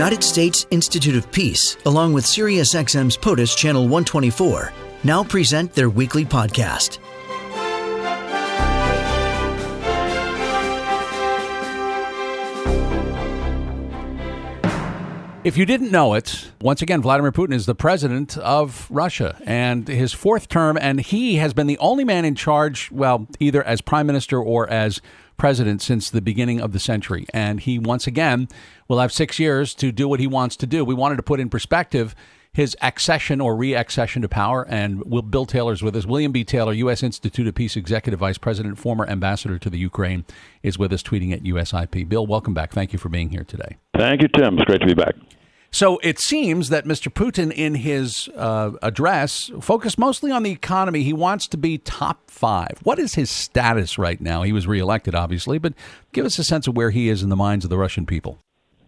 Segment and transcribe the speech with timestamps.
[0.00, 4.72] United States Institute of Peace, along with SiriusXM's POTUS Channel 124,
[5.04, 7.00] now present their weekly podcast.
[15.42, 19.88] If you didn't know it, once again, Vladimir Putin is the president of Russia and
[19.88, 23.80] his fourth term, and he has been the only man in charge, well, either as
[23.80, 25.00] prime minister or as
[25.38, 27.26] president since the beginning of the century.
[27.32, 28.48] And he, once again,
[28.86, 30.84] will have six years to do what he wants to do.
[30.84, 32.14] We wanted to put in perspective
[32.52, 34.66] his accession or re-accession to power.
[34.68, 36.06] And Will Bill Taylor's with us.
[36.06, 36.44] William B.
[36.44, 37.02] Taylor, U.S.
[37.02, 40.24] Institute of Peace Executive Vice President, former ambassador to the Ukraine,
[40.62, 42.08] is with us, tweeting at USIP.
[42.08, 42.72] Bill, welcome back.
[42.72, 43.76] Thank you for being here today.
[43.96, 44.58] Thank you, Tim.
[44.58, 45.14] It's great to be back.
[45.72, 47.12] So it seems that Mr.
[47.12, 51.04] Putin, in his uh, address, focused mostly on the economy.
[51.04, 52.78] He wants to be top five.
[52.82, 54.42] What is his status right now?
[54.42, 55.74] He was reelected, obviously, but
[56.12, 58.38] give us a sense of where he is in the minds of the Russian people.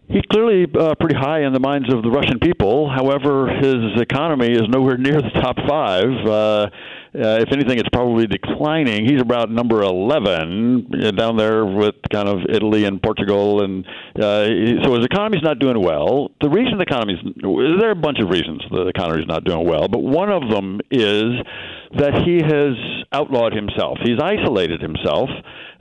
[0.09, 2.89] He's clearly uh, pretty high in the minds of the Russian people.
[2.89, 6.09] However, his economy is nowhere near the top five.
[6.27, 6.69] Uh,
[7.13, 9.05] if anything, it's probably declining.
[9.05, 14.45] He's about number 11 uh, down there with kind of Italy and Portugal, and uh,
[14.83, 16.31] so his economy's not doing well.
[16.41, 17.19] The reason the economy's
[17.79, 20.79] there are a bunch of reasons the economy's not doing well, but one of them
[20.89, 21.25] is
[21.97, 22.73] that he has
[23.11, 23.99] outlawed himself.
[24.03, 25.29] He's isolated himself,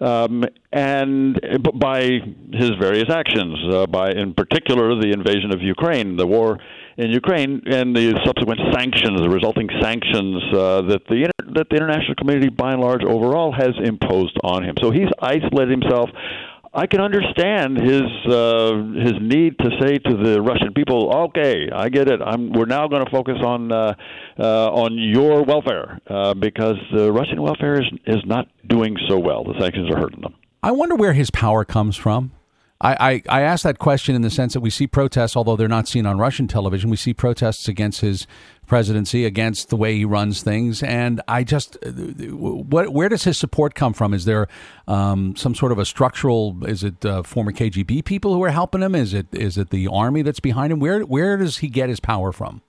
[0.01, 1.41] um, and
[1.75, 2.21] by
[2.53, 6.59] his various actions, uh, by in particular the invasion of Ukraine, the war
[6.97, 11.77] in Ukraine and the subsequent sanctions, the resulting sanctions uh, that the inter- that the
[11.77, 14.75] international community, by and large, overall has imposed on him.
[14.81, 16.11] So he's isolated himself.
[16.75, 21.91] I can understand his uh, his need to say to the Russian people, "Okay, I
[21.91, 22.21] get it.
[22.25, 23.95] I'm, we're now going to focus on uh,
[24.39, 29.45] uh, on your welfare uh, because the Russian welfare is is not doing so well.
[29.45, 32.33] The sanctions are hurting them." I wonder where his power comes from.
[32.83, 35.69] I, I, I ask that question in the sense that we see protests, although they're
[35.69, 36.91] not seen on Russian television.
[36.91, 38.27] We see protests against his
[38.67, 43.75] presidency, against the way he runs things, and I just, what, where does his support
[43.75, 44.13] come from?
[44.13, 44.49] Is there
[44.89, 46.65] um, some sort of a structural?
[46.67, 48.95] Is it uh, former KGB people who are helping him?
[48.95, 50.81] Is it is it the army that's behind him?
[50.81, 52.63] Where where does he get his power from?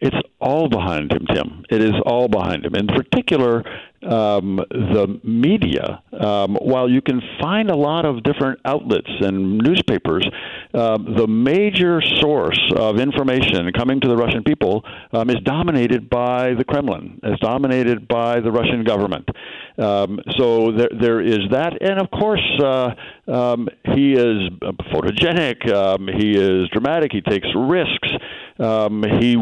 [0.00, 1.64] It's all behind him, Tim.
[1.70, 2.74] It is all behind him.
[2.74, 3.64] In particular,
[4.02, 10.26] um, the media, um, while you can find a lot of different outlets and newspapers,
[10.74, 16.54] uh, the major source of information coming to the Russian people um, is dominated by
[16.54, 19.28] the Kremlin, is dominated by the Russian government.
[19.78, 22.90] Um, so there, there is that, and of course, uh,
[23.30, 24.50] um, he is
[24.92, 25.72] photogenic.
[25.72, 27.12] Um, he is dramatic.
[27.12, 28.08] He takes risks.
[28.58, 29.36] Um, he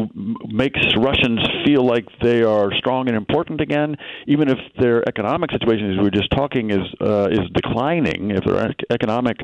[0.47, 5.91] makes Russians feel like they are strong and important again, even if their economic situation,
[5.91, 8.31] as we were just talking, is uh, is declining.
[8.31, 9.37] If their economic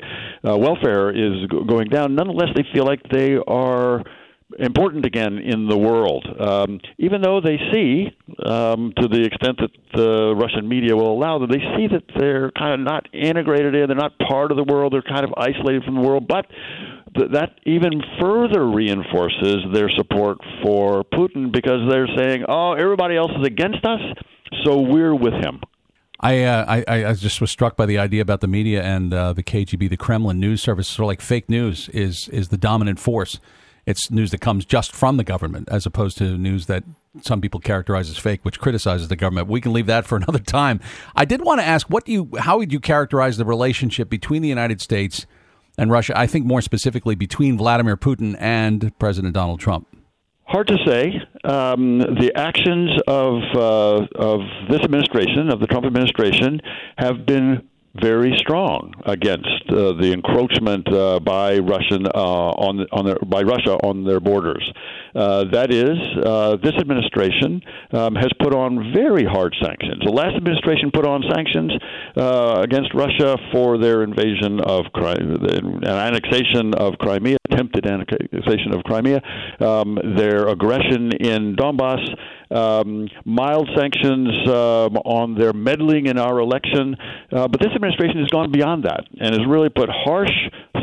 [0.48, 4.04] uh, welfare is going down, nonetheless, they feel like they are
[4.60, 8.08] important again in the world, um, even though they see,
[8.46, 12.52] um, to the extent that the Russian media will allow them, they see that they're
[12.52, 15.84] kind of not integrated in, they're not part of the world, they're kind of isolated
[15.84, 16.28] from the world.
[16.28, 16.46] But
[17.16, 23.32] th- that even further reinforces their support for Putin because they're saying, "Oh, everybody else
[23.38, 24.02] is against us,
[24.64, 25.60] so we're with him."
[26.20, 29.34] I, uh, I I just was struck by the idea about the media and uh,
[29.34, 33.00] the KGB, the Kremlin news service, sort of like fake news is is the dominant
[33.00, 33.40] force
[33.88, 36.84] it's news that comes just from the government, as opposed to news that
[37.22, 39.48] some people characterize as fake, which criticizes the government.
[39.48, 40.82] We can leave that for another time.
[41.16, 44.50] I did want to ask, what you, how would you characterize the relationship between the
[44.50, 45.26] United States
[45.78, 46.14] and Russia?
[46.20, 49.88] I think more specifically between Vladimir Putin and President Donald Trump.
[50.44, 51.22] Hard to say.
[51.44, 54.40] Um, the actions of uh, of
[54.70, 56.62] this administration, of the Trump administration,
[56.98, 57.68] have been
[58.02, 62.10] very strong against uh, the encroachment uh, by Russian uh,
[62.68, 64.72] on on their, by Russia on their borders.
[65.16, 70.02] Uh, that is, uh, this administration um, has put on very hard sanctions.
[70.06, 71.72] The last administration put on sanctions
[72.16, 79.22] uh, against Russia for their invasion of Crimea, annexation of Crimea, attempted annexation of Crimea,
[79.60, 82.04] um, their aggression in Donbass
[82.52, 86.96] um, mild sanctions um, on their meddling in our election.
[87.32, 90.32] Uh, but this administration has gone beyond that and has really put harsh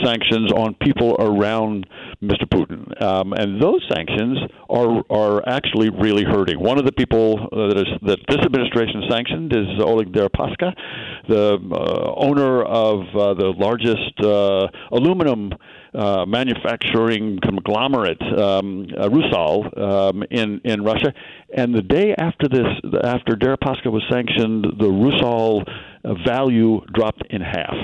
[0.02, 1.86] sanctions on people around
[2.28, 2.46] Mr.
[2.48, 3.02] Putin.
[3.02, 4.38] Um, and those sanctions
[4.68, 6.58] are are actually really hurting.
[6.60, 10.74] One of the people that is that this administration sanctioned is Oleg Deripaska,
[11.28, 15.52] the uh, owner of uh, the largest uh, aluminum
[15.94, 21.12] uh, manufacturing conglomerate, um, uh, Rusal, um, in in Russia.
[21.56, 22.66] And the day after this,
[23.04, 25.64] after Deripaska was sanctioned, the Rusal
[26.26, 27.74] value dropped in half.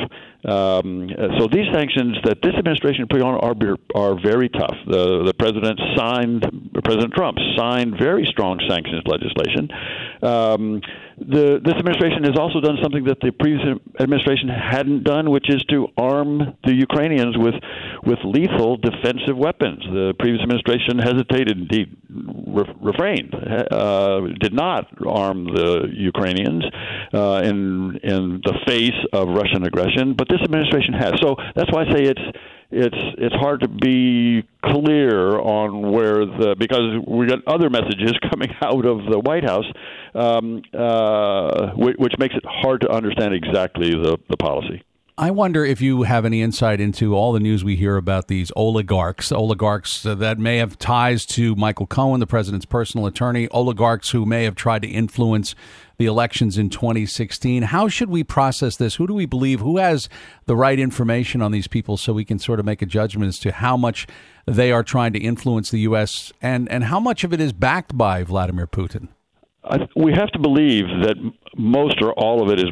[0.43, 4.77] Um, so these sanctions that this administration put on are are very tough.
[4.87, 9.69] The the president signed, President Trump signed very strong sanctions legislation.
[10.23, 10.81] Um,
[11.21, 13.61] the, this administration has also done something that the previous
[14.01, 17.61] administration hadn't done, which is to arm the Ukrainians with
[18.05, 19.85] with lethal defensive weapons.
[19.85, 21.97] The previous administration hesitated, indeed
[22.53, 26.65] re- refrained, uh, did not arm the Ukrainians
[27.13, 31.15] uh, in in the face of Russian aggression, but this administration has.
[31.21, 32.39] So that's why I say it's
[32.71, 38.51] it's it's hard to be clear on where the because we got other messages coming
[38.63, 39.67] out of the White House,
[40.15, 44.83] um, uh, which makes it hard to understand exactly the, the policy.
[45.21, 48.51] I wonder if you have any insight into all the news we hear about these
[48.57, 54.25] oligarchs, oligarchs that may have ties to Michael Cohen, the president's personal attorney, oligarchs who
[54.25, 55.55] may have tried to influence
[55.99, 57.65] the elections in 2016.
[57.65, 58.95] How should we process this?
[58.95, 59.61] Who do we believe?
[59.61, 60.09] Who has
[60.47, 63.39] the right information on these people so we can sort of make a judgment as
[63.41, 64.07] to how much
[64.47, 66.33] they are trying to influence the U.S.
[66.41, 69.09] and, and how much of it is backed by Vladimir Putin?
[69.65, 71.17] I, we have to believe that
[71.59, 72.71] most or all of it is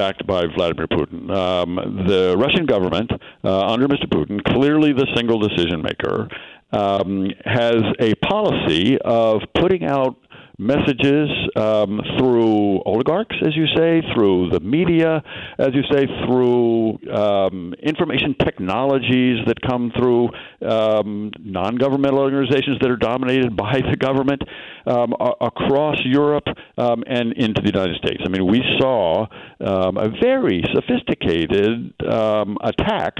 [0.00, 1.30] backed by Vladimir Putin.
[1.30, 1.74] Um,
[2.08, 3.10] the Russian government,
[3.44, 4.06] uh, under Mr.
[4.06, 6.26] Putin, clearly the single decision maker,
[6.72, 10.16] um, has a policy of putting out
[10.60, 15.22] messages um, through oligarchs, as you say, through the media,
[15.58, 20.28] as you say, through um, information technologies that come through
[20.68, 24.42] um, non governmental organizations that are dominated by the government
[24.86, 26.46] um, across Europe
[26.76, 28.22] um, and into the United States.
[28.24, 29.26] I mean, we saw
[29.60, 33.16] um, a very sophisticated attack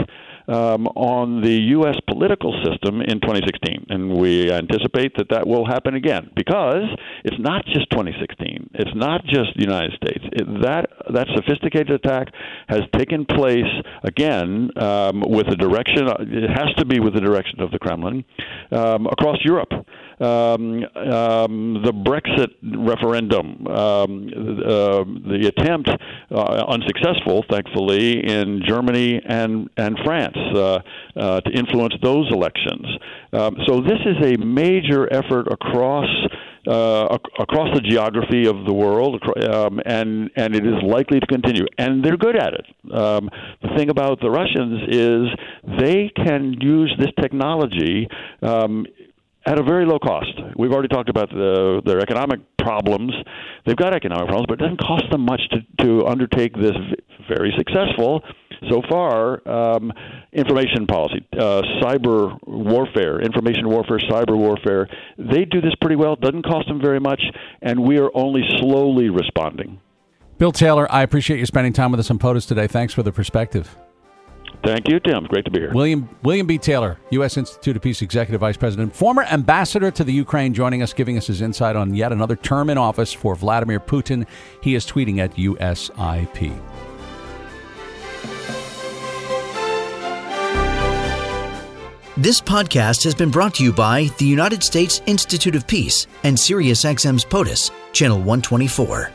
[0.50, 1.97] um, on the U.S.
[2.08, 6.85] political system in 2016, and we anticipate that that will happen again because
[7.25, 8.70] it's not just 2016.
[8.75, 10.25] It's not just the United States.
[10.32, 12.29] It, that that sophisticated attack
[12.69, 13.70] has taken place
[14.02, 16.08] again um, with the direction.
[16.08, 18.25] It has to be with the direction of the Kremlin
[18.73, 19.73] um, across Europe
[20.20, 25.88] um, um, the Brexit referendum, um, uh, the attempt,
[26.31, 30.78] uh, unsuccessful, thankfully, in Germany and and France uh,
[31.17, 32.87] uh to influence those elections.
[33.32, 36.08] Um, so this is a major effort across.
[36.69, 39.19] Uh, ac- across the geography of the world,
[39.50, 41.64] um, and and it is likely to continue.
[41.78, 42.66] And they're good at it.
[42.93, 43.31] Um,
[43.62, 48.06] the thing about the Russians is they can use this technology
[48.43, 48.84] um,
[49.46, 50.32] at a very low cost.
[50.56, 53.12] We've already talked about the, their economic problems.
[53.64, 56.76] They've got economic problems, but it doesn't cost them much to, to undertake this
[57.28, 58.22] very successful,
[58.69, 59.92] so far, um,
[60.32, 64.88] information policy, uh, cyber warfare, information warfare, cyber warfare.
[65.16, 66.14] They do this pretty well.
[66.14, 67.22] It Doesn't cost them very much,
[67.62, 69.81] and we are only slowly responding.
[70.38, 72.66] Bill Taylor, I appreciate you spending time with us on POTUS today.
[72.66, 73.76] Thanks for the perspective.
[74.62, 75.25] Thank you, Tim.
[75.25, 75.73] Great to be here.
[75.73, 76.58] William William B.
[76.58, 77.37] Taylor, U.S.
[77.37, 81.26] Institute of Peace Executive Vice President, former ambassador to the Ukraine, joining us, giving us
[81.26, 84.26] his insight on yet another term in office for Vladimir Putin.
[84.62, 86.61] He is tweeting at USIP.
[92.17, 96.37] This podcast has been brought to you by the United States Institute of Peace and
[96.37, 99.11] SiriusXM's POTUS, Channel 124.